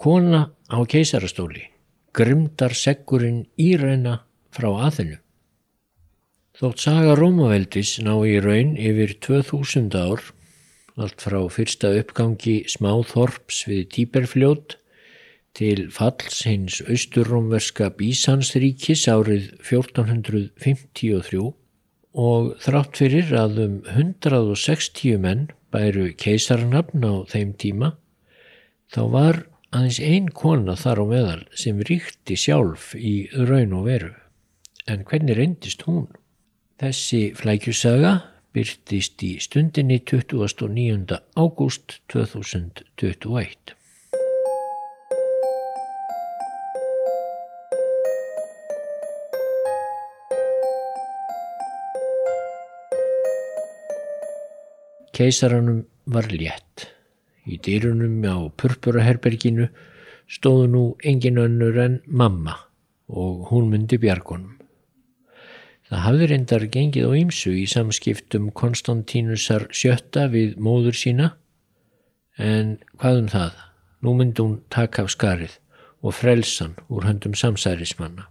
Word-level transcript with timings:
Kona 0.00 0.46
á 0.72 0.80
keisarastóli, 0.88 1.66
grimdar 2.16 2.72
seggurinn 2.72 3.42
íræna 3.60 4.14
frá 4.48 4.70
aðinu. 4.86 5.18
Þótt 6.56 6.84
saga 6.86 7.16
Rómaveldis 7.18 7.98
ná 8.06 8.14
í 8.24 8.38
raun 8.40 8.78
yfir 8.80 9.12
2000 9.20 9.92
ár, 10.00 10.24
allt 10.96 11.20
frá 11.20 11.36
fyrsta 11.52 11.90
uppgangi 12.00 12.62
smáþorps 12.72 13.58
við 13.68 13.82
Tíberfljót 13.92 14.78
til 15.52 15.90
falls 15.92 16.46
hins 16.48 16.80
austurrómverska 16.86 17.90
Bísansríkis 18.00 19.04
árið 19.04 19.52
1453 19.60 21.44
og 22.24 22.50
þrátt 22.64 23.04
fyrir 23.04 23.36
að 23.36 23.62
um 23.68 23.78
160 23.84 25.20
menn 25.20 25.46
bæru 25.68 26.08
keisarnafn 26.16 27.04
á 27.04 27.14
þeim 27.28 27.52
tíma, 27.60 27.94
þá 28.88 29.02
var 29.12 29.44
aðeins 29.70 30.00
ein 30.02 30.28
kona 30.34 30.74
þar 30.78 31.02
á 31.02 31.04
meðal 31.06 31.42
sem 31.54 31.78
ríkti 31.86 32.36
sjálf 32.38 32.92
í 32.98 33.30
raun 33.46 33.76
og 33.78 33.86
veru. 33.86 34.12
En 34.90 35.04
hvernig 35.06 35.38
reyndist 35.38 35.84
hún? 35.86 36.08
Þessi 36.80 37.30
flækjusaga 37.38 38.14
byrtist 38.56 39.22
í 39.22 39.36
stundinni 39.42 40.00
29. 40.02 41.20
ágúst 41.38 42.00
2021. 42.10 43.76
Keisaranum 55.14 55.84
var 56.08 56.26
létt. 56.32 56.99
Í 57.48 57.56
dýrunum 57.64 58.20
á 58.28 58.36
purpuraherberginu 58.60 59.70
stóðu 60.30 60.66
nú 60.70 60.82
engin 61.04 61.40
önnur 61.40 61.78
en 61.80 62.00
mamma 62.06 62.56
og 63.08 63.48
hún 63.50 63.70
myndi 63.72 63.98
bjargonum. 63.98 64.58
Það 65.90 66.04
hafði 66.04 66.26
reyndar 66.30 66.66
gengið 66.70 67.08
á 67.08 67.12
ýmsu 67.18 67.54
í 67.58 67.64
samskiptum 67.66 68.52
Konstantínusar 68.54 69.66
sjötta 69.74 70.28
við 70.30 70.54
móður 70.62 70.94
sína 70.94 71.32
en 72.38 72.76
hvað 73.00 73.24
um 73.24 73.32
það? 73.32 73.56
Nú 74.00 74.14
myndi 74.16 74.44
hún 74.44 74.60
taka 74.70 75.02
af 75.02 75.10
skarið 75.16 75.56
og 76.00 76.14
frelsan 76.16 76.76
úr 76.88 77.08
höndum 77.08 77.34
samsærismanna. 77.36 78.28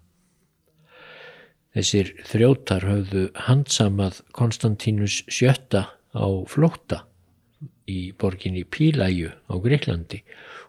Þessir 1.75 2.15
þrjótar 2.25 2.87
höfðu 2.87 3.27
handsamað 3.49 4.23
Konstantínus 4.33 5.19
sjötta 5.27 5.83
á 6.15 6.27
flótta 6.49 7.03
í 7.89 7.99
borginni 8.21 8.63
Pílæju 8.63 9.33
á 9.49 9.53
Greiklandi 9.65 10.21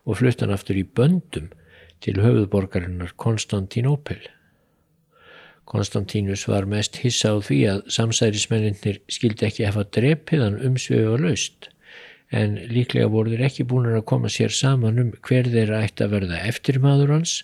og 0.06 0.20
fluttan 0.20 0.52
aftur 0.54 0.80
í 0.80 0.84
böndum 0.84 1.50
til 2.00 2.16
höfuðborgarinnar 2.20 3.12
Konstantínópil. 3.20 4.22
Konstantínus 5.70 6.46
var 6.48 6.66
mest 6.66 6.96
hissa 7.04 7.30
á 7.30 7.38
því 7.38 7.58
að 7.70 7.82
samsærismenninir 7.94 9.02
skildi 9.12 9.46
ekki 9.46 9.68
hefa 9.68 9.84
drepiðan 9.94 10.58
umsvegu 10.66 11.12
og 11.12 11.22
laust 11.27 11.70
en 12.30 12.56
líklega 12.70 13.10
voru 13.10 13.34
þeir 13.34 13.46
ekki 13.48 13.66
búin 13.70 13.90
að 13.90 14.06
koma 14.10 14.30
sér 14.32 14.55
saman 14.55 15.00
um 15.02 15.14
hver 15.27 15.50
þeirra 15.50 15.82
ætti 15.86 16.06
að 16.06 16.14
verða 16.16 16.42
eftirmaður 16.50 17.14
hans 17.16 17.40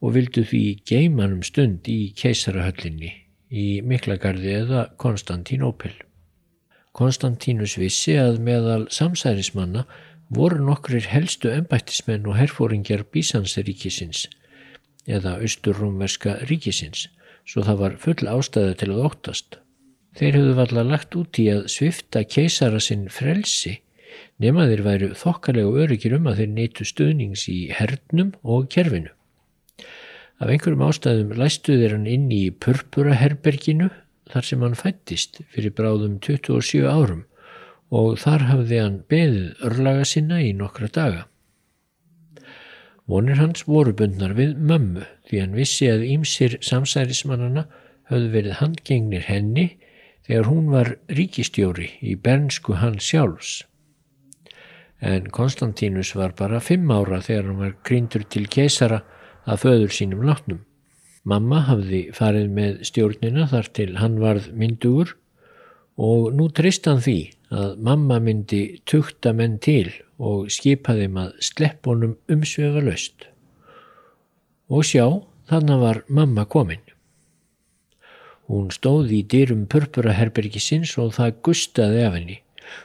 og 0.00 0.14
vildu 0.16 0.44
því 0.46 0.64
geimanum 0.88 1.42
stund 1.46 1.88
í 1.90 2.12
keisarahöllinni 2.18 3.12
í 3.50 3.66
Miklagarði 3.82 4.54
eða 4.62 4.84
Konstantínópil. 5.02 5.92
Konstantínus 6.96 7.76
vissi 7.78 8.16
að 8.18 8.40
meðal 8.42 8.88
samsærismanna 8.90 9.84
voru 10.34 10.60
nokkrir 10.66 11.06
helstu 11.10 11.50
embættismenn 11.54 12.26
og 12.26 12.38
herfóringjar 12.38 13.04
Bísanseríkisins 13.14 14.26
eða 15.10 15.36
austurrúmverska 15.42 16.36
ríkisins, 16.50 17.06
svo 17.46 17.64
það 17.66 17.80
var 17.82 17.96
full 18.02 18.30
ástæða 18.30 18.74
til 18.82 18.90
að 18.92 19.04
óttast. 19.08 19.60
Þeir 20.18 20.36
höfðu 20.38 20.56
valla 20.58 20.84
lagt 20.86 21.16
út 21.18 21.38
í 21.38 21.46
að 21.52 21.68
svifta 21.72 22.24
keisara 22.26 22.82
sinn 22.82 23.06
frelsi 23.12 23.78
nema 24.42 24.66
þeir 24.68 24.82
væru 24.86 25.08
þokkalegu 25.18 25.80
öryggir 25.84 26.16
um 26.18 26.28
að 26.30 26.42
þeir 26.42 26.52
neytu 26.56 26.86
stuðnings 26.88 27.46
í 27.52 27.58
hernum 27.74 28.34
og 28.42 28.68
kerfinu. 28.74 29.12
Af 30.40 30.48
einhverjum 30.48 30.86
ástæðum 30.86 31.34
læstu 31.38 31.76
þeir 31.78 31.94
hann 31.96 32.08
inn 32.10 32.30
í 32.32 32.48
purpuraherberginu 32.50 33.90
þar 34.30 34.46
sem 34.46 34.62
hann 34.64 34.78
fættist 34.78 35.42
fyrir 35.54 35.74
bráðum 35.76 36.18
27 36.22 36.86
árum 36.86 37.24
og 37.90 38.20
þar 38.22 38.46
hafði 38.46 38.78
hann 38.78 38.98
beðið 39.10 39.66
örlaga 39.66 40.06
sinna 40.06 40.38
í 40.42 40.52
nokkra 40.54 40.88
daga. 40.94 41.26
Vonir 43.10 43.40
hans 43.40 43.64
voru 43.66 43.92
bundnar 43.96 44.36
við 44.38 44.54
mömmu 44.56 45.02
því 45.26 45.40
hann 45.42 45.56
vissi 45.58 45.88
að 45.90 46.06
ímsir 46.06 46.60
samsærismannana 46.62 47.66
höfðu 48.10 48.30
verið 48.36 48.58
handgengnir 48.60 49.26
henni 49.26 49.66
þegar 50.28 50.46
hún 50.46 50.70
var 50.70 50.92
ríkistjóri 51.10 51.88
í 52.06 52.14
bernsku 52.14 52.78
hans 52.78 53.08
sjálfs. 53.10 53.52
En 55.00 55.26
Konstantínus 55.34 56.12
var 56.14 56.36
bara 56.38 56.60
fimm 56.62 56.90
ára 56.92 57.18
þegar 57.24 57.48
hann 57.48 57.62
var 57.64 57.76
grindur 57.88 58.26
til 58.30 58.46
keisara 58.46 59.00
að 59.48 59.62
föður 59.64 59.94
sínum 59.96 60.26
látnum. 60.28 60.60
Mamma 61.28 61.58
hafði 61.68 62.06
farið 62.16 62.52
með 62.56 62.76
stjórnina 62.88 63.44
þar 63.50 63.66
til 63.76 63.90
hann 64.00 64.16
varð 64.22 64.46
myndugur 64.56 65.12
og 66.00 66.30
nú 66.32 66.46
trist 66.56 66.86
hann 66.88 67.02
því 67.04 67.18
að 67.52 67.74
mamma 67.84 68.16
myndi 68.24 68.60
tukta 68.88 69.34
menn 69.36 69.58
til 69.60 69.90
og 70.16 70.48
skipaði 70.54 71.10
að 71.20 71.34
slepp 71.44 71.88
honum 71.90 72.14
umsvefa 72.32 72.80
löst. 72.86 73.26
Og 74.70 74.86
sjá, 74.86 75.04
þannig 75.50 75.82
var 75.82 76.02
mamma 76.08 76.46
komin. 76.48 76.80
Hún 78.48 78.70
stóði 78.72 79.20
í 79.20 79.26
dyrum 79.28 79.66
purpuraherbergi 79.70 80.62
sinns 80.62 80.96
og 80.98 81.12
það 81.18 81.36
gustaði 81.46 82.06
af 82.06 82.16
henni. 82.16 82.38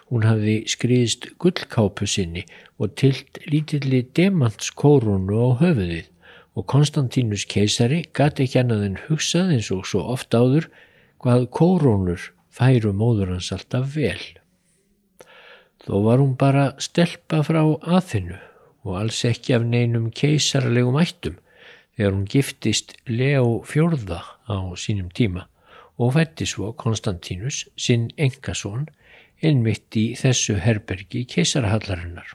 Hún 0.09 0.25
hafði 0.25 0.57
skriðist 0.67 1.29
gullkápu 1.39 2.07
sinni 2.09 2.43
og 2.81 2.97
tilt 2.99 3.39
lítilli 3.47 4.01
demantskórunu 4.17 5.39
á 5.39 5.49
höfuðið 5.61 6.11
og 6.55 6.65
Konstantínus 6.71 7.43
keisari 7.51 8.05
gati 8.15 8.45
ekki 8.45 8.61
annað 8.61 8.85
en 8.87 8.97
hugsað 9.07 9.53
eins 9.57 9.71
og 9.75 9.85
svo 9.89 10.05
oft 10.15 10.35
áður 10.35 10.69
hvað 11.23 11.47
kórónur 11.57 12.29
færu 12.55 12.93
móður 12.95 13.33
hans 13.35 13.51
alltaf 13.55 13.95
vel. 13.95 14.21
Þó 15.85 15.95
var 16.07 16.21
hún 16.23 16.35
bara 16.39 16.69
stelpa 16.81 17.41
frá 17.45 17.61
aðinu 17.97 18.39
og 18.85 18.99
alls 19.01 19.19
ekki 19.27 19.57
af 19.57 19.65
neinum 19.67 20.07
keisarlegum 20.15 20.97
ættum 21.01 21.35
þegar 21.97 22.15
hún 22.15 22.29
giftist 22.31 22.95
Leo 23.09 23.59
fjörða 23.67 24.21
á 24.47 24.57
sínum 24.79 25.11
tíma 25.11 25.45
og 25.99 26.15
fætti 26.15 26.47
svo 26.47 26.71
Konstantínus 26.79 27.65
sinn 27.75 28.09
engasón 28.17 28.87
einmitt 29.43 29.95
í 29.99 30.07
þessu 30.19 30.57
herbergi 30.63 31.25
keisarhallarinnar. 31.31 32.27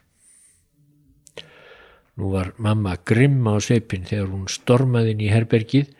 Nú 2.19 2.31
var 2.33 2.51
mamma 2.57 2.97
grimm 3.07 3.47
á 3.47 3.55
sveipin 3.63 4.03
þegar 4.07 4.31
hún 4.33 4.49
stormaði 4.51 5.15
inn 5.15 5.23
í 5.23 5.29
herbergið, 5.31 5.93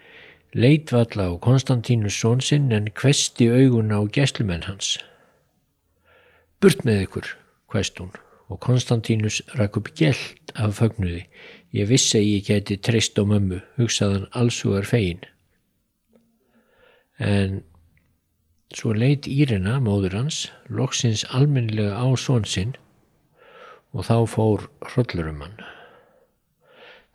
leitvalla 0.51 1.29
á 1.31 1.33
Konstantínus 1.39 2.17
sónsinn 2.19 2.71
en 2.75 2.91
kvesti 2.91 3.47
augun 3.47 3.95
á 3.95 3.99
gæslumenn 4.03 4.67
hans. 4.67 4.97
Burt 6.59 6.83
með 6.85 7.05
ykkur, 7.07 7.31
hvest 7.71 8.03
hún, 8.03 8.11
og 8.51 8.59
Konstantínus 8.59 9.39
rak 9.55 9.79
upp 9.79 9.93
gælt 9.95 10.51
af 10.59 10.75
fögnuði. 10.81 11.23
Ég 11.71 11.87
vissi 11.87 12.19
að 12.19 12.27
ég 12.27 12.47
geti 12.49 12.77
treyst 12.77 13.15
á 13.15 13.23
mömmu, 13.23 13.61
hugsaðan 13.79 14.27
allsúar 14.35 14.85
fegin. 14.85 15.23
En 17.21 17.61
svo 18.75 18.91
leit 18.91 19.29
Írena, 19.31 19.79
móður 19.79 20.19
hans, 20.19 20.49
loksins 20.67 21.23
almennilega 21.31 21.95
á 21.95 22.07
sónsinn 22.19 22.75
og 23.95 24.07
þá 24.07 24.17
fór 24.27 24.67
hrollurum 24.91 25.45
hann. 25.47 25.70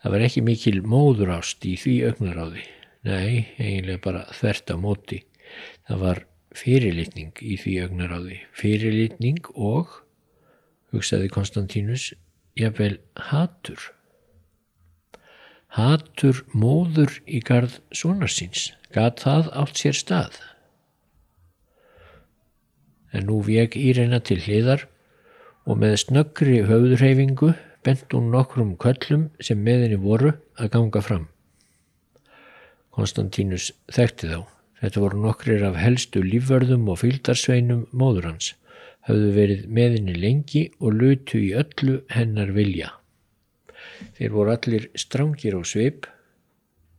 Það 0.07 0.13
var 0.15 0.23
ekki 0.23 0.41
mikil 0.47 0.77
móðurást 0.87 1.65
í 1.67 1.73
því 1.83 1.93
augnaráði. 2.07 2.61
Nei, 3.09 3.41
eiginlega 3.59 3.99
bara 4.05 4.21
þvert 4.39 4.71
á 4.71 4.77
móti. 4.79 5.19
Það 5.91 6.05
var 6.05 6.21
fyrirlitning 6.55 7.41
í 7.43 7.57
því 7.59 7.73
augnaráði. 7.83 8.39
Fyrirlitning 8.55 9.51
og, 9.59 9.97
hugsaði 10.95 11.33
Konstantínus, 11.35 12.07
jafnvel 12.55 13.01
hatur. 13.33 13.89
Hatur 15.75 16.45
móður 16.55 17.19
í 17.27 17.43
gard 17.43 17.81
svonarsins. 17.91 18.69
Gat 18.95 19.27
það 19.27 19.51
átt 19.59 19.83
sér 19.83 20.03
stað? 20.05 20.39
En 23.11 23.27
nú 23.27 23.43
veg 23.43 23.75
Írena 23.75 24.23
til 24.23 24.39
hliðar 24.47 24.87
og 25.67 25.83
með 25.83 26.05
snöggri 26.07 26.61
höfðurheyfingu 26.71 27.57
bent 27.87 28.13
hún 28.13 28.33
nokkrum 28.35 28.75
köllum 28.83 29.29
sem 29.49 29.63
með 29.63 29.87
henni 29.87 30.03
voru 30.03 30.35
að 30.59 30.73
ganga 30.75 31.03
fram. 31.05 31.25
Konstantínus 32.97 33.71
þekkti 33.93 34.31
þá. 34.33 34.39
Þetta 34.81 35.03
voru 35.03 35.23
nokkrir 35.23 35.65
af 35.65 35.79
helstu 35.81 36.21
lífvörðum 36.25 36.89
og 36.93 37.01
fylgdarsveinum 37.01 37.87
móður 37.97 38.31
hans, 38.33 38.51
hafðu 39.09 39.31
verið 39.37 39.65
með 39.79 39.97
henni 39.97 40.17
lengi 40.21 40.63
og 40.81 40.99
lutu 40.99 41.41
í 41.41 41.55
öllu 41.57 42.01
hennar 42.13 42.53
vilja. 42.57 42.91
Þeir 44.19 44.35
voru 44.35 44.53
allir 44.53 44.91
strángir 44.99 45.57
á 45.57 45.63
svip 45.65 46.09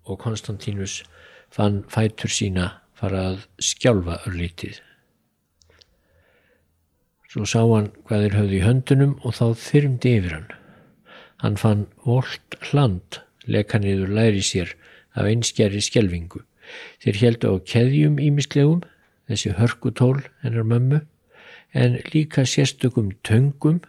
og 0.07 0.19
Konstantínus 0.23 1.03
fann 1.53 1.83
fætur 1.91 2.33
sína 2.33 2.71
fara 2.97 3.23
að 3.31 3.47
skjálfa 3.61 4.21
örlítið. 4.29 4.79
Svo 7.27 7.45
sá 7.45 7.59
hann 7.59 7.91
hvað 8.07 8.23
þeir 8.23 8.37
höfði 8.39 8.57
í 8.57 8.63
höndunum 8.63 9.17
og 9.21 9.35
þá 9.37 9.45
þyrmdi 9.67 10.15
yfir 10.17 10.37
hann. 10.37 10.49
Hann 11.43 11.57
fann 11.57 11.85
volt 12.05 12.57
hland 12.71 13.21
leka 13.45 13.79
niður 13.79 14.09
læri 14.17 14.41
sér 14.41 14.73
af 15.17 15.27
einskjæri 15.29 15.81
skjelvingu. 15.81 16.41
Þeir 17.03 17.19
heldu 17.21 17.53
á 17.53 17.55
keðjum 17.71 18.17
ímislegum, 18.21 18.81
þessi 19.29 19.53
hörkutól 19.57 20.23
hennar 20.41 20.65
mömmu, 20.67 21.03
en 21.73 21.99
líka 22.13 22.45
sérstökum 22.45 23.13
töngum 23.23 23.81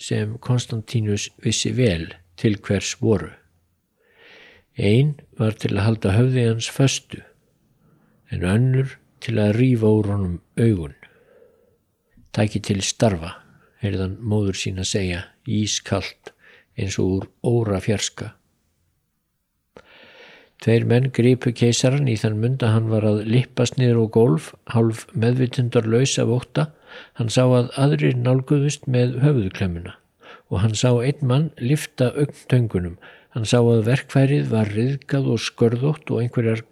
sem 0.00 0.36
Konstantínus 0.42 1.30
vissi 1.44 1.70
vel 1.76 2.10
til 2.36 2.58
hvers 2.58 2.96
voru. 3.00 3.30
Einn 4.74 5.14
var 5.38 5.54
til 5.54 5.76
að 5.76 5.84
halda 5.86 6.14
höfði 6.16 6.46
hans 6.48 6.68
föstu, 6.74 7.22
en 8.34 8.42
önnur 8.42 8.96
til 9.22 9.38
að 9.38 9.54
rýfa 9.60 9.92
úr 10.00 10.10
honum 10.10 10.40
augun. 10.58 10.96
Tæki 12.34 12.58
til 12.66 12.82
starfa, 12.82 13.36
heyrðan 13.78 14.18
móður 14.18 14.58
sín 14.58 14.82
að 14.82 14.90
segja, 14.90 15.20
ískallt 15.46 16.33
eins 16.78 16.98
og 16.98 17.10
úr 17.18 17.28
óra 17.42 17.80
fjarska. 17.84 18.32
Tveir 20.64 20.86
menn 20.88 21.10
gripu 21.12 21.50
keisaran 21.52 22.08
í 22.08 22.14
þann 22.16 22.38
mund 22.40 22.62
að 22.64 22.72
hann 22.72 22.86
var 22.88 23.04
að 23.04 23.24
lippast 23.28 23.76
niður 23.76 24.06
á 24.06 24.14
golf, 24.16 24.46
halv 24.72 25.02
meðvitundar 25.12 25.84
laus 25.84 26.14
af 26.22 26.30
óta. 26.32 26.70
Hann 27.18 27.28
sá 27.28 27.42
að 27.44 27.72
aðrir 27.80 28.16
nálguðust 28.16 28.86
með 28.88 29.18
höfuðklemmuna 29.24 29.98
og 30.52 30.60
hann 30.62 30.76
sá 30.78 30.90
einn 31.02 31.26
mann 31.26 31.50
lifta 31.58 32.12
augntöngunum. 32.14 32.96
Hann 33.34 33.48
sá 33.48 33.58
að 33.58 33.84
verkfærið 33.88 34.48
var 34.52 34.70
riðgað 34.70 35.28
og 35.34 35.42
skörðótt 35.42 36.12
og 36.14 36.22
einhverjar, 36.22 36.62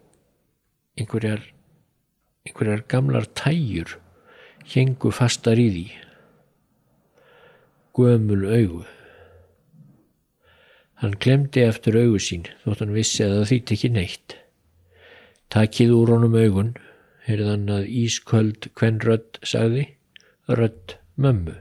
einhverjar, 1.01 1.43
einhverjar 2.47 2.85
gamlar 2.93 3.27
tæjur 3.35 3.97
hengu 4.73 5.11
fastar 5.13 5.59
í 5.59 5.69
því. 5.75 5.87
Gömul 7.99 8.47
augu. 8.47 8.85
Hann 11.03 11.17
glemdi 11.19 11.65
eftir 11.67 11.97
augu 11.99 12.21
sín 12.23 12.45
þótt 12.63 12.85
hann 12.85 12.95
vissi 12.95 13.25
að 13.27 13.33
það 13.35 13.49
þýtti 13.51 13.77
ekki 13.77 13.89
neitt. 13.91 14.35
Takkið 15.51 15.95
úr 15.97 16.11
honum 16.15 16.37
augun, 16.39 16.69
heyrðan 17.27 17.65
að 17.75 17.89
ísköld 18.05 18.69
hvenn 18.79 19.01
rödd 19.03 19.41
sagði, 19.43 19.89
rödd 20.47 20.95
mömmu. 21.19 21.57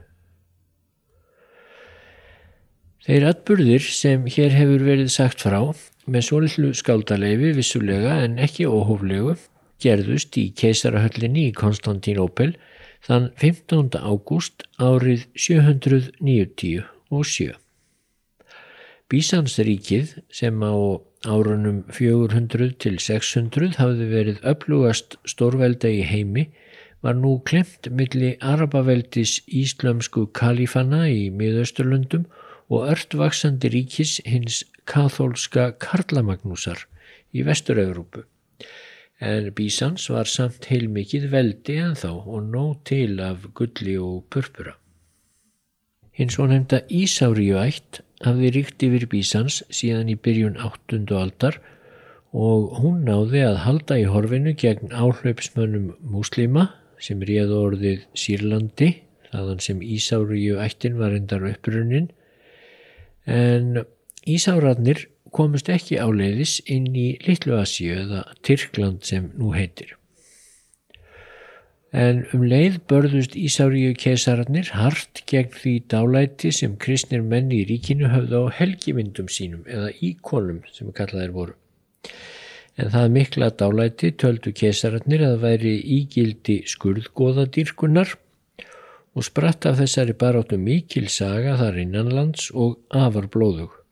Þeir 3.02 3.26
atburðir 3.32 3.82
sem 3.82 4.28
hér 4.30 4.54
hefur 4.54 4.84
verið 4.86 5.10
sagt 5.10 5.42
frá 5.42 5.58
með 6.06 6.26
svolítlu 6.28 6.70
skáldaleifi 6.78 7.50
vissulega 7.56 8.20
en 8.22 8.38
ekki 8.46 8.68
óhóflegu 8.70 9.34
gerðust 9.82 10.38
í 10.38 10.52
keisarahöllinni 10.54 11.48
í 11.48 11.56
Konstantínópel 11.58 12.52
þann 13.02 13.32
15. 13.42 13.98
ágúst 13.98 14.62
árið 14.78 15.26
797. 15.34 17.58
Bísansríkið 19.12 20.14
sem 20.32 20.62
á 20.64 20.72
árunum 21.28 21.82
400 21.92 22.78
til 22.82 22.96
600 23.06 23.76
hafði 23.76 24.06
verið 24.08 24.40
öflugast 24.52 25.18
stórvelda 25.28 25.90
í 25.92 26.00
heimi 26.08 26.46
var 27.04 27.18
nú 27.18 27.34
klemt 27.44 27.90
milli 28.00 28.32
Arabaveldis 28.40 29.42
íslömsku 29.62 30.30
kalífana 30.38 31.04
í 31.12 31.28
miðausturlöndum 31.34 32.24
og 32.72 32.88
ördvaksandi 32.94 33.72
ríkis 33.76 34.16
hins 34.24 34.62
kathólska 34.88 35.72
Karlamagnúsar 35.82 36.86
í 37.36 37.44
Vestur-Európu 37.44 38.24
en 39.22 39.52
Bísans 39.54 40.08
var 40.10 40.26
samt 40.26 40.66
heilmikið 40.70 41.28
veldi 41.30 41.76
en 41.84 41.94
þá 41.98 42.10
og 42.10 42.48
nóg 42.48 42.80
til 42.88 43.20
af 43.22 43.44
gulli 43.54 43.94
og 44.02 44.24
purpura. 44.34 44.74
Hins 46.12 46.38
og 46.42 46.50
nefnda 46.50 46.82
Ísáriu 46.90 47.60
ætt 47.62 48.02
hafði 48.24 48.50
ríkt 48.56 48.82
yfir 48.86 49.06
Bísans 49.10 49.62
síðan 49.72 50.10
í 50.12 50.16
byrjun 50.18 50.58
8. 50.62 51.02
aldar 51.18 51.58
og 52.32 52.78
hún 52.80 53.02
náði 53.06 53.42
að 53.44 53.62
halda 53.66 53.98
í 54.00 54.06
horfinu 54.08 54.54
gegn 54.58 54.94
áhlaupsmönnum 54.94 55.92
muslima 56.00 56.70
sem 57.02 57.22
réð 57.26 57.52
orðið 57.56 58.04
Sýrlandi, 58.16 58.92
þaðan 59.32 59.62
sem 59.64 59.80
Ísáriu 59.82 60.60
ættin 60.62 61.00
var 61.00 61.16
endar 61.16 61.44
upprunnin, 61.48 62.12
en 63.26 63.82
Ísárarnir 64.22 65.08
komust 65.34 65.70
ekki 65.72 65.98
áleiðis 65.98 66.60
inn 66.70 66.92
í 66.94 67.08
Littlu 67.26 67.56
Asíu 67.58 67.96
eða 68.04 68.22
Tyrkland 68.46 69.02
sem 69.08 69.32
nú 69.34 69.50
heitir. 69.56 69.96
En 71.92 72.22
um 72.32 72.44
leið 72.48 72.78
börðust 72.88 73.34
Ísáriu 73.36 73.92
kesararnir 74.00 74.70
hart 74.72 75.20
gegn 75.28 75.52
því 75.52 75.72
dálæti 75.92 76.52
sem 76.56 76.78
kristnir 76.80 77.20
menn 77.20 77.52
í 77.52 77.66
ríkinu 77.68 78.08
höfðu 78.08 78.46
á 78.48 78.54
helgimyndum 78.56 79.28
sínum 79.28 79.66
eða 79.68 79.90
íkonum 80.00 80.62
sem 80.72 80.88
kallaðir 80.96 81.34
voru. 81.36 81.58
En 82.80 82.88
það 82.94 83.12
mikla 83.18 83.50
dálæti 83.60 84.14
töldu 84.16 84.54
kesararnir 84.56 85.26
að 85.26 85.36
væri 85.44 85.74
ígildi 85.98 86.62
skurðgóðadýrkunar 86.72 88.16
og 89.12 89.28
spratt 89.28 89.68
af 89.68 89.76
þessari 89.82 90.16
baráttu 90.16 90.56
mikil 90.56 91.10
saga 91.12 91.58
þar 91.60 91.82
innanlands 91.84 92.48
og 92.56 92.80
afar 92.88 93.28
blóðug 93.28 93.82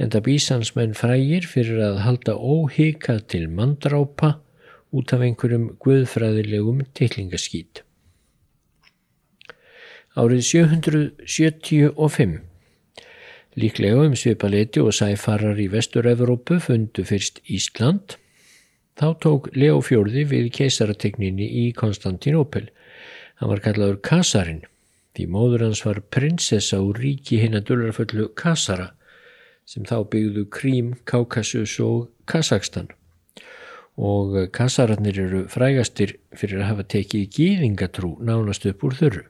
en 0.00 0.10
það 0.12 0.24
bísansmenn 0.28 0.94
frægir 0.96 1.46
fyrir 1.48 1.82
að 1.84 2.00
halda 2.06 2.34
óhika 2.36 3.18
til 3.28 3.44
mandrápa 3.52 4.38
út 4.92 5.12
af 5.16 5.24
einhverjum 5.24 5.70
guðfræðilegum 5.82 6.84
teiklingaskýt. 6.96 7.82
Árið 10.12 10.42
775 10.44 12.42
Líklega 13.56 14.06
um 14.06 14.14
svipaleti 14.16 14.80
og 14.80 14.94
sæfarar 14.96 15.58
í 15.60 15.66
Vestur-Európu 15.72 16.56
fundu 16.60 17.04
fyrst 17.04 17.42
Ísland. 17.48 18.16
Þá 18.96 19.08
tók 19.24 19.50
Leo 19.56 19.80
Fjörði 19.84 20.24
við 20.28 20.48
keisarategninni 20.56 21.48
í 21.64 21.66
Konstantinopel. 21.76 22.70
Hann 23.40 23.52
var 23.52 23.60
kallaður 23.64 24.00
Kasarin, 24.04 24.62
því 25.16 25.28
móður 25.32 25.66
hans 25.66 25.84
var 25.84 26.00
prinsessa 26.12 26.80
úr 26.80 27.00
ríki 27.00 27.40
hinn 27.40 27.56
að 27.56 27.68
dullarföllu 27.72 28.30
Kasara 28.36 28.92
sem 29.68 29.84
þá 29.88 30.00
byggðu 30.12 30.48
Krím, 30.52 30.96
Kaukasus 31.08 31.78
og 31.80 32.10
Kazakstan 32.28 32.88
og 33.96 34.36
Kasararnir 34.52 35.18
eru 35.20 35.42
frægastir 35.52 36.16
fyrir 36.32 36.62
að 36.62 36.70
hafa 36.70 36.88
tekið 36.94 37.28
gýðingatrú 37.36 38.16
nánast 38.24 38.66
upp 38.70 38.84
úr 38.84 38.96
þörru. 38.96 39.24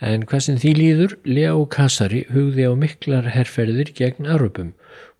En 0.00 0.24
sem 0.40 0.56
því 0.56 0.72
líður, 0.78 1.16
Leo 1.26 1.66
Kasari 1.66 2.24
hugði 2.30 2.68
á 2.70 2.72
miklar 2.78 3.26
herrferðir 3.34 3.90
gegn 3.92 4.30
Arupum 4.30 4.74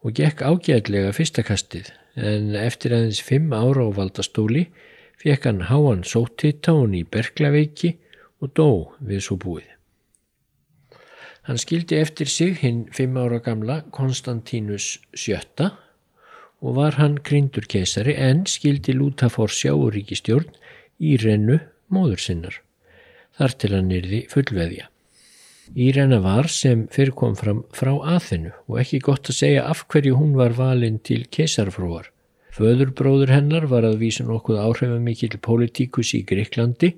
og 0.06 0.14
gekk 0.14 0.42
ágæðlega 0.46 1.12
fyrstakastið 1.12 1.90
en 2.14 2.54
eftir 2.54 2.94
aðeins 2.94 3.20
fimm 3.22 3.50
ára 3.52 3.86
á 3.86 3.90
valdastóli 3.90 4.68
fekk 5.18 5.48
hann 5.50 5.66
háan 5.66 6.04
sótitta 6.06 6.76
hún 6.78 6.94
í 6.94 7.02
Berklaveiki 7.02 7.96
og 8.38 8.54
dó 8.54 8.70
við 9.02 9.24
svo 9.26 9.36
búið. 9.42 9.66
Hann 11.48 11.58
skildi 11.58 11.98
eftir 11.98 12.28
sig 12.30 12.60
hinn 12.62 12.86
fimm 12.94 13.16
ára 13.18 13.40
gamla 13.42 13.80
Konstantínus 13.90 14.98
VII 15.16 15.72
og 16.62 16.76
var 16.78 16.98
hann 16.98 17.18
grindur 17.24 17.66
keisari 17.70 18.14
en 18.18 18.44
skildi 18.50 18.94
lúta 18.96 19.30
fór 19.30 19.52
sjáuríkistjórn 19.54 20.50
í 20.98 21.16
rennu 21.22 21.60
móður 21.94 22.22
sinnar. 22.22 22.60
Þar 23.38 23.58
til 23.62 23.74
hann 23.76 23.92
yrði 23.94 24.24
fullveðja. 24.32 24.88
Írenna 25.76 26.18
var 26.24 26.48
sem 26.48 26.86
fyrir 26.92 27.12
kom 27.16 27.34
fram 27.36 27.60
frá 27.76 27.92
aðinu 28.16 28.54
og 28.66 28.78
ekki 28.82 29.02
gott 29.04 29.28
að 29.28 29.38
segja 29.42 29.66
af 29.68 29.84
hverju 29.92 30.16
hún 30.16 30.32
var 30.38 30.56
valinn 30.56 30.98
til 31.04 31.26
keisarfrúar. 31.30 32.08
Föðurbróður 32.56 33.30
hennar 33.30 33.68
var 33.70 33.84
að 33.86 34.00
vísa 34.00 34.24
nokkuð 34.26 34.58
áhrifamikil 34.64 35.36
politíkus 35.44 36.14
í 36.16 36.24
Greiklandi 36.26 36.94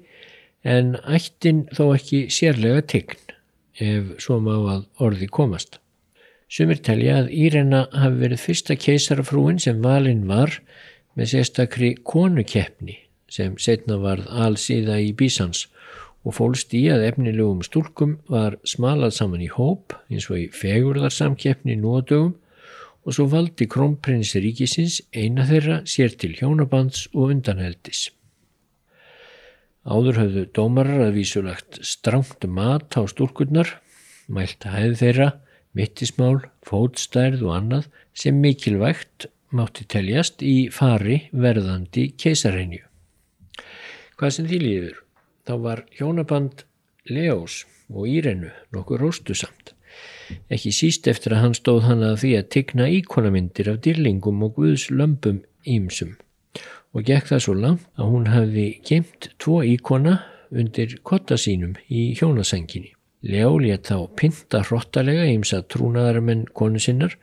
en 0.65 0.95
ættin 1.03 1.67
þó 1.75 1.91
ekki 1.97 2.29
sérlega 2.33 2.87
tegn 2.95 3.35
ef 3.81 4.15
svo 4.23 4.39
má 4.45 4.55
að 4.55 4.87
orði 5.03 5.29
komast. 5.29 5.81
Sumir 6.51 6.81
telja 6.83 7.21
að 7.21 7.29
Írena 7.31 7.85
hafi 7.95 8.17
verið 8.25 8.43
fyrsta 8.43 8.75
keisarafrúin 8.75 9.61
sem 9.63 9.79
valinn 9.85 10.25
var 10.27 10.57
með 11.15 11.35
sérstakri 11.35 11.93
konukeppni 12.03 12.97
sem 13.31 13.55
setna 13.63 14.01
varð 14.03 14.27
allsíða 14.45 14.97
í 14.99 15.13
Bísans 15.15 15.69
og 16.27 16.35
fólst 16.37 16.75
í 16.75 16.83
að 16.91 17.05
efnilegum 17.07 17.61
stúlkum 17.63 18.17
var 18.29 18.57
smalað 18.67 19.15
saman 19.21 19.45
í 19.45 19.51
hóp 19.53 19.95
eins 20.11 20.27
og 20.27 20.41
í 20.41 20.47
fegurðarsamkeppni 20.51 21.77
dögum 21.79 22.35
og 23.07 23.15
svo 23.15 23.29
valdi 23.31 23.69
krónprins 23.71 24.35
ríkisins 24.35 24.99
eina 25.15 25.47
þeirra 25.47 25.77
sér 25.89 26.17
til 26.19 26.35
hjónabands 26.37 27.07
og 27.15 27.31
undanheldis. 27.31 28.09
Áður 29.87 30.19
höfðu 30.21 30.43
dómarar 30.59 31.07
að 31.07 31.15
vísulagt 31.17 31.79
strangt 31.87 32.45
mat 32.45 32.99
á 32.99 33.07
stúrkurnar, 33.09 33.71
mælt 34.29 34.67
hæð 34.69 34.99
þeirra 35.01 35.31
mittismál, 35.77 36.41
fótstærð 36.67 37.45
og 37.47 37.57
annað 37.57 37.91
sem 38.17 38.39
mikilvægt 38.43 39.29
mátti 39.55 39.87
teljast 39.91 40.43
í 40.47 40.71
fari 40.75 41.25
verðandi 41.33 42.11
keisarhenju. 42.21 42.83
Hvað 44.19 44.35
sem 44.37 44.49
því 44.51 44.59
líður, 44.65 44.97
þá 45.47 45.55
var 45.65 45.85
hjónaband 45.97 46.65
Leós 47.11 47.65
og 47.91 48.09
Írenu 48.09 48.51
nokkur 48.75 49.01
róstusamt. 49.03 49.75
Ekki 50.53 50.71
síst 50.75 51.09
eftir 51.11 51.35
að 51.35 51.45
hann 51.45 51.57
stóð 51.59 51.87
hann 51.89 52.05
að 52.07 52.21
því 52.23 52.33
að 52.39 52.51
tigna 52.55 52.91
íkonamindir 53.01 53.71
af 53.73 53.81
dýrlingum 53.87 54.45
og 54.47 54.59
guðs 54.61 54.91
lömpum 54.95 55.41
ímsum 55.67 56.15
og 56.95 57.07
gekk 57.07 57.29
það 57.31 57.43
svo 57.45 57.55
langt 57.55 57.85
að 57.99 58.09
hún 58.13 58.31
hafði 58.31 58.67
gemt 58.87 59.31
tvo 59.43 59.61
íkona 59.67 60.17
undir 60.51 60.97
kotta 61.07 61.39
sínum 61.39 61.77
í 61.87 62.11
hjónasenginni. 62.19 62.95
Leó 63.21 63.59
létt 63.61 63.91
þá 63.91 64.09
pinta 64.17 64.63
hrottalega 64.65 65.27
ímsa 65.29 65.61
trúnaðarmenn 65.69 66.47
konu 66.57 66.81
sinnar 66.81 67.19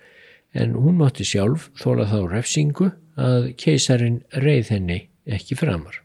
en 0.53 0.75
hún 0.77 0.99
mátti 0.99 1.25
sjálf 1.25 1.71
þóla 1.81 2.05
þá 2.11 2.19
refsingu 2.31 2.91
að 3.17 3.53
keisarin 3.57 4.19
reið 4.37 4.69
henni 4.75 4.99
ekki 5.25 5.57
framar. 5.57 6.03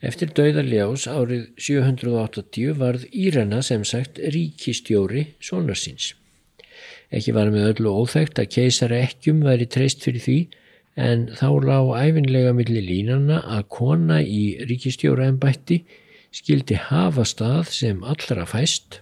Eftir 0.00 0.32
dauða 0.32 0.64
Leós 0.64 1.04
árið 1.12 1.50
780 1.60 2.78
varð 2.80 3.04
Írena 3.12 3.60
sem 3.60 3.84
sagt 3.84 4.16
ríkistjóri 4.16 5.26
sonarsins. 5.44 6.14
Ekki 7.12 7.34
var 7.36 7.50
með 7.52 7.74
öllu 7.74 7.92
óþægt 8.00 8.40
að 8.40 8.52
keisara 8.54 9.02
ekkjum 9.04 9.42
væri 9.44 9.68
treyst 9.68 10.06
fyrir 10.06 10.24
því 10.24 10.38
en 10.96 11.26
þá 11.36 11.48
lág 11.68 11.90
æfinlega 12.00 12.54
millir 12.56 12.86
línana 12.86 13.42
að 13.44 13.66
kona 13.76 14.22
í 14.24 14.44
ríkistjóra 14.64 15.28
ennbætti 15.28 15.82
skildi 16.34 16.78
hafa 16.88 17.24
stað 17.26 17.70
sem 17.74 18.02
allra 18.06 18.46
fæst, 18.48 19.00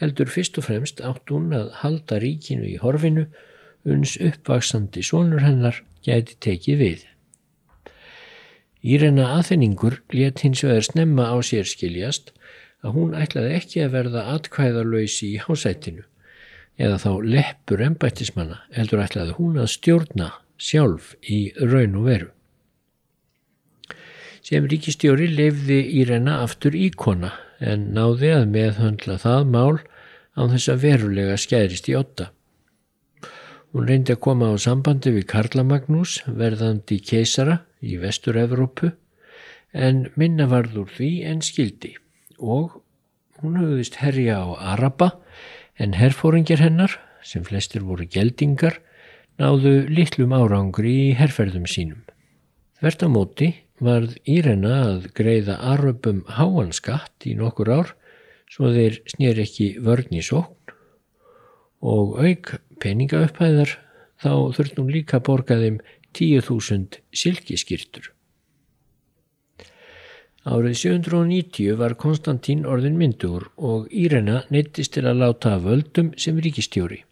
heldur 0.00 0.30
fyrst 0.30 0.58
og 0.58 0.68
fremst 0.68 1.02
átt 1.04 1.30
hún 1.30 1.52
að 1.56 1.72
halda 1.82 2.18
ríkinu 2.22 2.66
í 2.68 2.76
horfinu 2.82 3.26
uns 3.88 4.14
uppvaksandi 4.22 5.02
sonur 5.06 5.42
hennar 5.42 5.82
gæti 6.06 6.38
tekið 6.42 6.78
við. 6.82 7.02
Írena 8.82 9.28
aðfinningur 9.36 10.00
let 10.14 10.42
hins 10.42 10.62
vegar 10.66 10.86
snemma 10.86 11.28
á 11.30 11.36
sér 11.46 11.68
skiljast 11.70 12.32
að 12.82 12.96
hún 12.96 13.12
ætlaði 13.14 13.54
ekki 13.58 13.84
að 13.84 13.94
verða 13.96 14.24
atkvæðarlöysi 14.34 15.34
í 15.36 15.42
hásætinu 15.42 16.02
eða 16.82 16.98
þá 16.98 17.10
leppur 17.36 17.82
ennbættismanna 17.86 18.62
heldur 18.74 19.04
ætlaði 19.04 19.36
hún 19.38 19.60
að 19.62 19.70
stjórna 19.76 20.30
sjálf 20.58 21.12
í 21.22 21.44
raun 21.58 21.98
og 22.00 22.08
veru 22.08 22.30
sem 24.42 24.66
ríkistjóri 24.66 25.28
lefði 25.30 25.78
Írena 26.02 26.40
aftur 26.42 26.74
íkona 26.74 27.30
en 27.62 27.92
náði 27.94 28.32
að 28.34 28.48
meðhöndla 28.56 29.18
það 29.22 29.50
mál 29.54 29.76
á 30.34 30.42
þess 30.50 30.72
að 30.72 30.82
verulega 30.86 31.36
skærist 31.38 31.90
í 31.92 31.94
otta. 31.98 32.32
Hún 33.72 33.86
reyndi 33.88 34.12
að 34.16 34.22
koma 34.26 34.50
á 34.52 34.54
sambandi 34.60 35.12
við 35.14 35.28
Karlamagnús 35.30 36.18
verðandi 36.26 36.98
keisara 37.00 37.62
í 37.80 37.96
vestur-Evrópu 38.02 38.92
en 39.72 40.08
minna 40.18 40.48
varður 40.50 40.90
því 40.98 41.12
en 41.30 41.40
skildi 41.44 41.94
og 42.36 42.80
hún 43.40 43.56
höfðist 43.60 44.00
herja 44.02 44.42
á 44.42 44.74
Araba 44.74 45.14
en 45.80 45.96
herfóringir 45.96 46.60
hennar, 46.60 46.98
sem 47.22 47.44
flestir 47.46 47.82
voru 47.86 48.04
geldingar, 48.10 48.80
náðu 49.40 49.86
litlum 49.88 50.34
árangri 50.36 50.92
í 51.08 51.12
herrferðum 51.16 51.64
sínum. 51.70 52.02
Þvert 52.78 53.06
á 53.06 53.08
móti 53.08 53.48
varð 53.82 54.16
Írena 54.28 54.74
að 54.86 55.10
greiða 55.18 55.58
aröpum 55.74 56.22
háan 56.38 56.72
skatt 56.76 57.26
í 57.26 57.34
nokkur 57.38 57.70
ár 57.72 57.94
svo 58.52 58.70
þeir 58.74 59.00
snýr 59.10 59.42
ekki 59.42 59.68
vörn 59.82 60.14
í 60.14 60.22
sókn 60.24 60.76
og 61.82 62.18
auk 62.22 62.54
peningaupphæðar 62.82 63.76
þá 64.22 64.32
þurft 64.56 64.78
hún 64.78 64.90
líka 64.94 65.22
borgaðum 65.24 65.80
10.000 66.14 67.00
silkiskirtur. 67.16 68.10
Árið 70.42 70.74
790 70.80 71.76
var 71.78 71.94
Konstantín 71.94 72.64
orðin 72.66 72.98
myndur 72.98 73.46
og 73.56 73.86
Írena 73.94 74.42
neittist 74.50 74.96
til 74.96 75.06
að 75.06 75.22
láta 75.22 75.54
völdum 75.62 76.10
sem 76.18 76.38
ríkistjóri. 76.42 77.04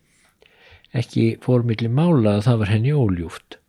Ekki 0.90 1.36
fórmilli 1.42 1.86
mála 1.86 2.40
að 2.40 2.46
það 2.48 2.60
var 2.62 2.72
henni 2.74 2.94
óljúft. 2.94 3.59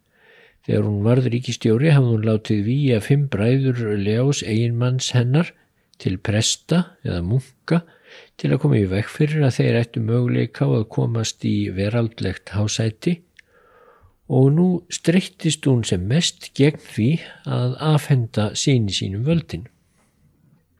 Þegar 0.67 0.85
hún 0.85 0.99
varð 1.05 1.31
ríkistjóri 1.33 1.89
hafði 1.95 2.13
hún 2.13 2.27
látið 2.27 2.61
výja 2.67 2.99
fimm 3.01 3.25
bræður 3.33 3.81
Leós 3.97 4.43
eiginmanns 4.45 5.09
hennar 5.15 5.49
til 6.01 6.19
presta 6.21 6.83
eða 7.05 7.23
munka 7.25 7.81
til 8.37 8.51
að 8.51 8.61
koma 8.63 8.77
í 8.77 8.85
vekk 8.91 9.09
fyrir 9.09 9.45
að 9.47 9.57
þeir 9.57 9.79
ættu 9.81 10.03
möguleika 10.05 10.67
á 10.67 10.69
að 10.81 10.87
komast 10.93 11.45
í 11.47 11.55
veraldlegt 11.73 12.53
hásæti 12.53 13.17
og 14.31 14.51
nú 14.55 14.67
streyttist 14.93 15.65
hún 15.67 15.83
sem 15.87 16.03
mest 16.07 16.51
gegn 16.57 16.79
því 16.93 17.09
að 17.57 17.75
afhenda 17.83 18.51
síni 18.55 18.93
sínum 18.95 19.25
völdin. 19.27 19.65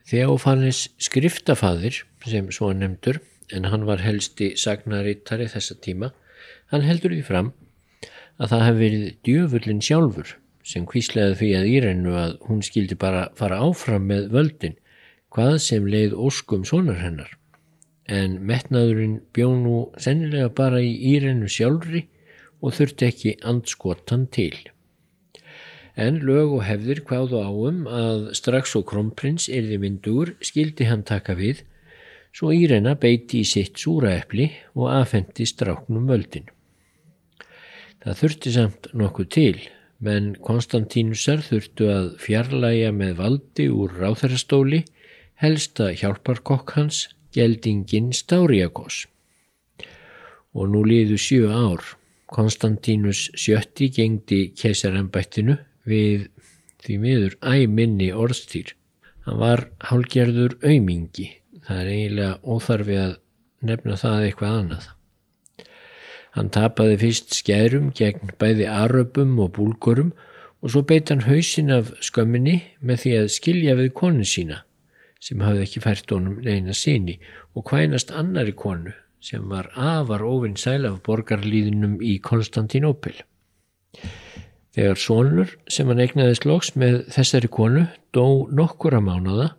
Þeofanis 0.08 0.86
skriftafaðir 1.02 2.04
sem 2.28 2.48
svo 2.54 2.72
nefndur 2.76 3.20
en 3.52 3.68
hann 3.68 3.84
var 3.90 4.04
helsti 4.06 4.54
sagnarittari 4.60 5.50
þessa 5.52 5.76
tíma, 5.84 6.12
hann 6.72 6.86
heldur 6.88 7.12
því 7.16 7.26
fram 7.28 7.52
að 8.42 8.54
það 8.54 8.64
hef 8.66 8.80
verið 8.80 9.04
djöfullin 9.28 9.84
sjálfur 9.86 10.32
sem 10.66 10.86
kvíslegaði 10.90 11.38
því 11.40 11.50
að 11.58 11.70
Írennu 11.76 12.16
að 12.18 12.34
hún 12.48 12.62
skildi 12.66 12.98
bara 12.98 13.28
fara 13.38 13.60
áfram 13.62 14.08
með 14.10 14.30
völdin 14.34 14.78
hvað 15.34 15.58
sem 15.64 15.88
leið 15.88 16.18
óskum 16.18 16.66
sonar 16.68 17.00
hennar. 17.02 17.30
En 18.10 18.40
metnaðurinn 18.48 19.20
bjó 19.36 19.52
nú 19.56 19.78
sennilega 20.02 20.50
bara 20.58 20.82
í 20.84 20.92
Írennu 21.14 21.50
sjálfri 21.50 22.08
og 22.62 22.76
þurfti 22.78 23.08
ekki 23.08 23.36
andskotan 23.48 24.28
til. 24.34 24.56
En 25.96 26.22
lög 26.26 26.56
og 26.58 26.64
hefðir 26.66 27.04
hvaðu 27.08 27.42
áum 27.46 27.84
að 27.88 28.32
strax 28.38 28.74
og 28.80 28.88
kronprins 28.90 29.50
erði 29.52 29.78
myndur 29.82 30.34
skildi 30.44 30.88
hann 30.90 31.06
taka 31.08 31.36
við 31.38 31.62
svo 32.36 32.54
Írenna 32.56 32.96
beiti 33.00 33.44
í 33.44 33.48
sitt 33.48 33.78
súraepli 33.82 34.50
og 34.74 34.90
afhendi 34.94 35.48
stráknum 35.48 36.08
völdin. 36.10 36.48
Það 38.02 38.18
þurfti 38.18 38.52
samt 38.56 38.88
nokkuð 38.98 39.28
til, 39.36 39.58
menn 40.02 40.32
Konstantínusar 40.42 41.44
þurftu 41.46 41.90
að 41.94 42.08
fjarlæga 42.24 42.90
með 42.98 43.18
valdi 43.20 43.68
úr 43.70 43.94
ráþærastóli 44.02 44.82
helsta 45.42 45.92
hjálparkokk 45.98 46.74
hans, 46.78 47.08
geldingin 47.34 48.10
Stáriakos. 48.14 49.06
Og 50.58 50.72
nú 50.74 50.82
liðu 50.86 51.18
sjö 51.22 51.50
ár. 51.54 51.84
Konstantínus 52.32 53.28
sjötti 53.36 53.90
gengdi 53.92 54.54
kesarambættinu 54.56 55.58
við 55.86 56.30
því 56.82 56.98
miður 57.04 57.36
æminni 57.44 58.10
orðstýr. 58.16 58.74
Hann 59.28 59.42
var 59.42 59.68
hálgerður 59.92 60.58
aumingi. 60.64 61.28
Það 61.68 61.84
er 61.84 61.92
eiginlega 61.96 62.40
óþarfi 62.42 62.98
að 63.04 63.14
nefna 63.68 64.00
það 64.02 64.26
eitthvað 64.30 64.58
annað. 64.62 64.90
Hann 66.32 66.52
tapaði 66.54 66.98
fyrst 67.02 67.34
skærum 67.36 67.90
gegn 67.96 68.32
bæði 68.40 68.68
aröpum 68.72 69.36
og 69.44 69.54
búlgurum 69.58 70.14
og 70.62 70.72
svo 70.72 70.84
beit 70.88 71.10
hann 71.12 71.26
hausin 71.26 71.72
af 71.74 71.92
skömminni 72.04 72.62
með 72.80 73.04
því 73.04 73.16
að 73.20 73.32
skilja 73.36 73.78
við 73.80 73.94
konu 73.98 74.28
sína 74.28 74.62
sem 75.22 75.42
hafði 75.44 75.66
ekki 75.66 75.82
fært 75.84 76.12
honum 76.16 76.40
neina 76.46 76.74
síni 76.78 77.18
og 77.54 77.68
hvænast 77.70 78.14
annari 78.16 78.54
konu 78.58 78.94
sem 79.22 79.44
var 79.50 79.70
afar 79.78 80.24
ofinn 80.26 80.58
sæl 80.58 80.88
af 80.90 81.02
borgarlíðinum 81.06 82.00
í 82.02 82.16
Konstantinópil. 82.26 83.20
Þegar 84.74 84.98
Sónur 84.98 85.52
sem 85.70 85.90
hann 85.92 86.02
egnaðist 86.02 86.48
loks 86.48 86.72
með 86.80 87.04
þessari 87.14 87.52
konu 87.52 87.84
dó 88.16 88.48
nokkura 88.50 89.02
mánada 89.04 89.52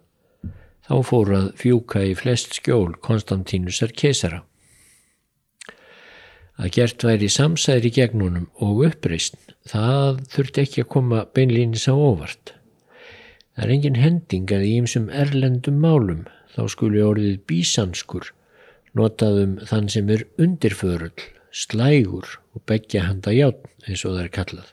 þá 0.89 0.95
fór 1.07 1.35
að 1.37 1.53
fjúka 1.61 2.03
í 2.09 2.17
flest 2.19 2.57
skjól 2.59 2.97
Konstantínusar 3.05 3.95
kesara 3.95 4.43
að 6.61 6.73
gert 6.77 7.05
væri 7.07 7.29
samsæri 7.33 7.91
gegnunum 7.95 8.49
og 8.61 8.85
uppreist, 8.89 9.37
það 9.69 10.21
þurfti 10.33 10.65
ekki 10.67 10.85
að 10.85 10.91
koma 10.97 11.25
beinlýnis 11.35 11.89
á 11.89 11.95
óvart. 11.95 12.55
Það 13.57 13.65
er 13.65 13.75
engin 13.77 14.01
hending 14.01 14.53
að 14.53 14.67
í 14.69 14.77
ymsum 14.81 15.09
erlendum 15.13 15.81
málum 15.81 16.27
þá 16.55 16.63
skuli 16.73 17.03
orðið 17.05 17.41
bísanskur 17.49 18.33
notaðum 18.97 19.57
þann 19.69 19.89
sem 19.93 20.11
er 20.13 20.27
undirförull, 20.41 21.17
slægur 21.53 22.39
og 22.53 22.65
begja 22.69 23.07
handa 23.09 23.33
játn 23.33 23.69
eins 23.89 24.05
og 24.05 24.17
það 24.17 24.23
er 24.25 24.35
kallað. 24.37 24.69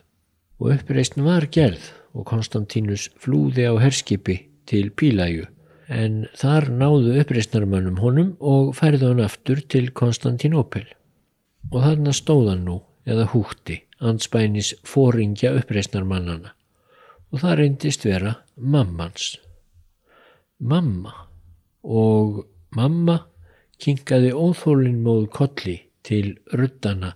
Og 0.59 0.75
uppreistn 0.75 1.23
var 1.23 1.47
gerð 1.51 1.91
og 2.15 2.27
Konstantínus 2.27 3.07
flúði 3.19 3.67
á 3.69 3.73
herskipi 3.79 4.41
til 4.69 4.91
Pílæju 4.91 5.47
en 5.89 6.25
þar 6.37 6.69
náðu 6.69 7.15
uppreistnarmannum 7.21 7.99
honum 8.03 8.33
og 8.39 8.75
færði 8.77 9.09
hann 9.09 9.23
aftur 9.23 9.61
til 9.71 9.89
Konstantinópel 9.95 10.85
og 11.69 11.83
þarna 11.85 12.13
stóðan 12.15 12.63
nú 12.65 12.79
eða 13.09 13.27
hútti 13.33 13.79
anspænis 13.99 14.73
fóringja 14.87 15.51
uppreysnarmannana 15.59 16.53
og 17.29 17.43
það 17.43 17.57
reyndist 17.59 18.05
vera 18.07 18.35
mammans. 18.57 19.35
Mamma 20.59 21.13
og 21.83 22.43
mamma 22.75 23.19
kinkaði 23.79 24.33
óþólinn 24.35 24.99
móð 25.05 25.29
kolli 25.35 25.77
til 26.03 26.35
ruttana 26.53 27.13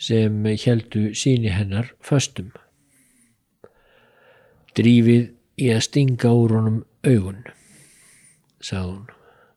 sem 0.00 0.44
heldu 0.44 1.12
síni 1.16 1.52
hennar 1.54 1.94
föstum. 2.04 2.50
Drífið 4.74 5.30
í 5.62 5.70
að 5.70 5.84
stinga 5.86 6.32
úr 6.34 6.56
honum 6.58 6.80
augun, 7.06 7.44
sað 8.58 8.88
hún. 8.90 9.04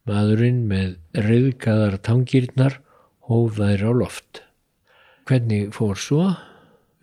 Maðurinn 0.08 0.60
með 0.70 0.94
reyðgaðar 1.26 1.98
tangirnar 2.06 2.78
hóf 3.28 3.58
þær 3.60 3.84
á 3.84 3.92
loft. 4.04 4.42
Hvernig 5.28 5.74
fór 5.76 6.00
svo? 6.00 6.32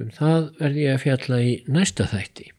Um 0.00 0.10
það 0.14 0.50
verði 0.58 0.86
ég 0.86 0.96
að 0.96 1.02
fjalla 1.04 1.40
í 1.44 1.54
næsta 1.70 2.08
þætti. 2.10 2.53